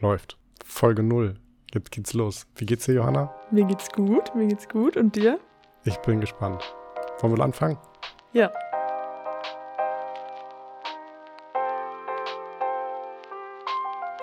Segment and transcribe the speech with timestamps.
[0.00, 0.36] Läuft.
[0.64, 1.36] Folge 0.
[1.72, 2.46] Jetzt geht's los.
[2.56, 3.34] Wie geht's dir, Johanna?
[3.50, 4.96] Mir geht's gut, mir geht's gut.
[4.96, 5.40] Und dir?
[5.84, 6.62] Ich bin gespannt.
[7.20, 7.78] Wollen wir anfangen?
[8.32, 8.52] Ja.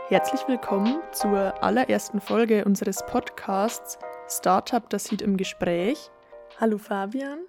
[0.09, 3.97] Herzlich willkommen zur allerersten Folge unseres Podcasts
[4.29, 6.11] Startup Das sieht im Gespräch.
[6.59, 7.39] Hallo Fabian.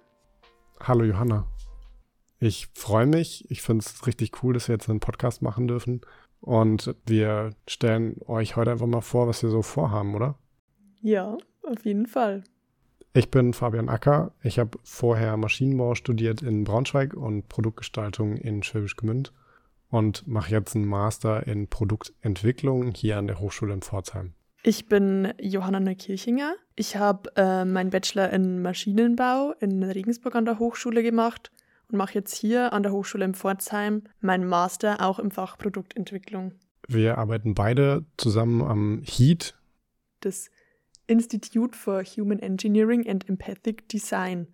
[0.81, 1.45] Hallo Johanna.
[2.45, 3.49] Ich freue mich.
[3.49, 6.01] Ich finde es richtig cool, dass wir jetzt einen Podcast machen dürfen.
[6.41, 10.37] Und wir stellen euch heute einfach mal vor, was wir so vorhaben, oder?
[11.01, 12.43] Ja, auf jeden Fall.
[13.13, 14.31] Ich bin Fabian Acker.
[14.43, 19.33] Ich habe vorher Maschinenbau studiert in Braunschweig und Produktgestaltung in Schwäbisch Gmünd
[19.89, 24.33] und mache jetzt einen Master in Produktentwicklung hier an der Hochschule in Pforzheim.
[24.61, 26.53] Ich bin Johanna Neukirchinger.
[26.75, 31.51] Ich habe äh, meinen Bachelor in Maschinenbau in Regensburg an der Hochschule gemacht
[31.91, 36.53] und mache jetzt hier an der Hochschule in Pforzheim meinen Master auch im Fach Produktentwicklung.
[36.87, 39.55] Wir arbeiten beide zusammen am HEAT.
[40.21, 40.49] Das
[41.07, 44.47] Institute for Human Engineering and Empathic Design.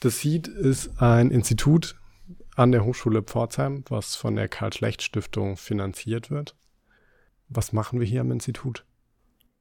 [0.00, 1.96] Das HEAT ist ein Institut
[2.56, 6.56] an der Hochschule Pforzheim, was von der Karl-Schlecht-Stiftung finanziert wird.
[7.48, 8.84] Was machen wir hier am Institut?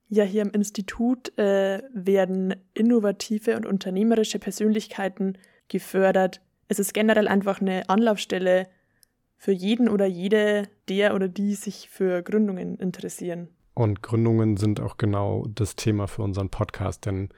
[0.08, 5.38] Ja, hier im Institut äh, werden innovative und unternehmerische Persönlichkeiten
[5.68, 8.68] gefördert, es ist generell einfach eine Anlaufstelle
[9.38, 13.50] für jeden oder jede, der oder die sich für Gründungen interessieren.
[13.74, 17.30] Und Gründungen sind auch genau das Thema für unseren Podcast, denn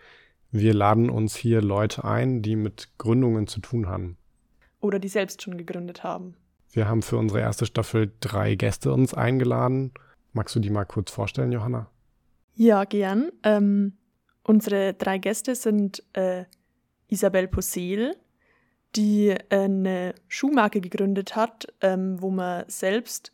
[0.51, 4.17] wir laden uns hier Leute ein, die mit Gründungen zu tun haben.
[4.79, 6.35] Oder die selbst schon gegründet haben.
[6.71, 9.91] Wir haben für unsere erste Staffel drei Gäste uns eingeladen.
[10.33, 11.89] Magst du die mal kurz vorstellen, Johanna?
[12.53, 13.31] Ja, gern.
[13.43, 13.93] Ähm,
[14.43, 16.45] unsere drei Gäste sind äh,
[17.07, 18.15] Isabel Posel,
[18.97, 23.31] die eine Schuhmarke gegründet hat, ähm, wo man selbst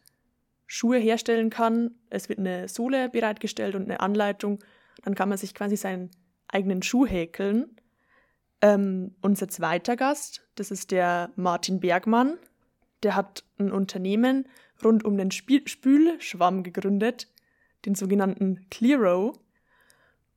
[0.68, 1.92] Schuhe herstellen kann.
[2.10, 4.60] Es wird eine Sohle bereitgestellt und eine Anleitung.
[5.04, 6.12] Dann kann man sich quasi seinen
[6.48, 7.78] eigenen Schuh häkeln.
[8.62, 12.38] Ähm, unser zweiter Gast, das ist der Martin Bergmann.
[13.02, 14.48] Der hat ein Unternehmen
[14.84, 17.30] rund um den Spül Spülschwamm gegründet,
[17.86, 19.34] den sogenannten Clearo.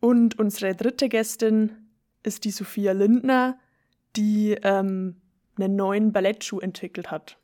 [0.01, 1.89] Und unsere dritte Gästin
[2.23, 3.59] ist die Sophia Lindner
[4.17, 5.17] die ähm,
[5.59, 7.39] einen neuen Ballettschuh entwickelt hat.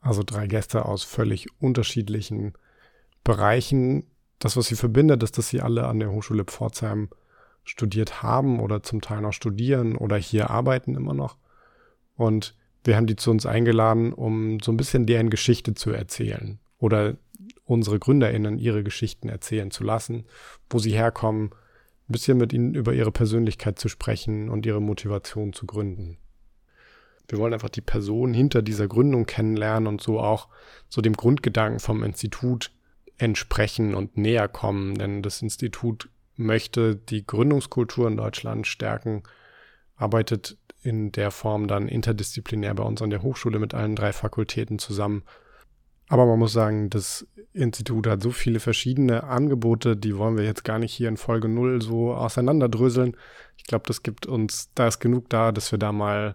[0.00, 2.54] Also drei Gäste aus völlig unterschiedlichen
[3.22, 4.04] Bereichen.
[4.38, 7.10] Das, was sie verbindet, ist, dass sie alle an der Hochschule Pforzheim
[7.64, 11.36] studiert haben oder zum Teil noch studieren oder hier arbeiten immer noch.
[12.16, 12.54] Und
[12.84, 17.16] wir haben die zu uns eingeladen, um so ein bisschen deren Geschichte zu erzählen oder
[17.64, 20.24] unsere GründerInnen ihre Geschichten erzählen zu lassen,
[20.70, 21.50] wo sie herkommen,
[22.10, 26.18] ein bisschen mit ihnen über ihre Persönlichkeit zu sprechen und ihre Motivation zu gründen.
[27.28, 30.48] Wir wollen einfach die Person hinter dieser Gründung kennenlernen und so auch
[30.88, 32.72] so dem Grundgedanken vom Institut
[33.16, 39.22] entsprechen und näher kommen, denn das Institut möchte die Gründungskultur in Deutschland stärken,
[39.94, 44.80] arbeitet in der Form dann interdisziplinär bei uns an der Hochschule mit allen drei Fakultäten
[44.80, 45.22] zusammen
[46.10, 50.64] aber man muss sagen, das Institut hat so viele verschiedene Angebote, die wollen wir jetzt
[50.64, 53.16] gar nicht hier in Folge 0 so auseinanderdröseln.
[53.56, 56.34] Ich glaube, das gibt uns, da ist genug da, dass wir da mal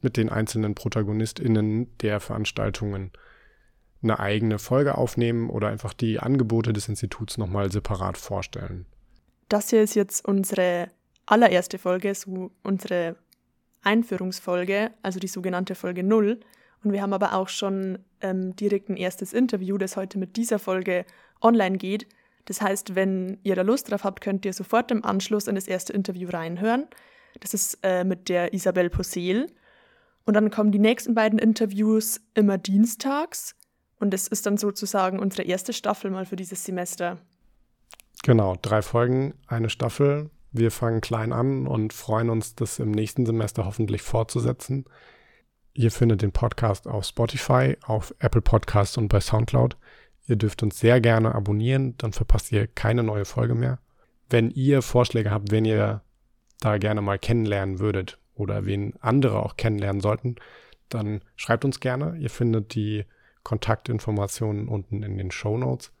[0.00, 3.10] mit den einzelnen ProtagonistInnen der Veranstaltungen
[4.04, 8.86] eine eigene Folge aufnehmen oder einfach die Angebote des Instituts nochmal separat vorstellen.
[9.48, 10.90] Das hier ist jetzt unsere
[11.26, 13.16] allererste Folge, so unsere
[13.82, 16.38] Einführungsfolge, also die sogenannte Folge 0.
[16.84, 20.58] Und wir haben aber auch schon ähm, direkt ein erstes Interview, das heute mit dieser
[20.58, 21.04] Folge
[21.40, 22.06] online geht.
[22.44, 25.68] Das heißt, wenn ihr da Lust drauf habt, könnt ihr sofort im Anschluss in das
[25.68, 26.86] erste Interview reinhören.
[27.40, 29.46] Das ist äh, mit der Isabel Posel.
[30.24, 33.54] Und dann kommen die nächsten beiden Interviews immer dienstags.
[33.98, 37.18] Und das ist dann sozusagen unsere erste Staffel mal für dieses Semester.
[38.22, 40.30] Genau, drei Folgen, eine Staffel.
[40.52, 44.84] Wir fangen klein an und freuen uns, das im nächsten Semester hoffentlich fortzusetzen.
[45.78, 49.76] Ihr findet den Podcast auf Spotify, auf Apple Podcasts und bei SoundCloud.
[50.26, 53.78] Ihr dürft uns sehr gerne abonnieren, dann verpasst ihr keine neue Folge mehr.
[54.28, 56.02] Wenn ihr Vorschläge habt, wenn ihr
[56.58, 60.34] da gerne mal kennenlernen würdet oder wen andere auch kennenlernen sollten,
[60.88, 62.16] dann schreibt uns gerne.
[62.16, 63.04] Ihr findet die
[63.44, 65.92] Kontaktinformationen unten in den Show Notes.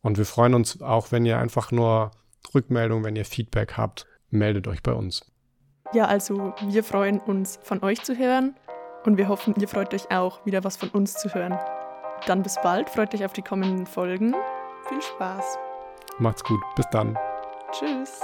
[0.00, 2.10] Und wir freuen uns auch, wenn ihr einfach nur
[2.56, 5.24] Rückmeldung, wenn ihr Feedback habt, meldet euch bei uns.
[5.92, 8.56] Ja, also wir freuen uns von euch zu hören
[9.04, 11.58] und wir hoffen, ihr freut euch auch, wieder was von uns zu hören.
[12.26, 14.34] Dann bis bald, freut euch auf die kommenden Folgen.
[14.88, 15.58] Viel Spaß.
[16.18, 17.18] Macht's gut, bis dann.
[17.72, 18.20] Tschüss.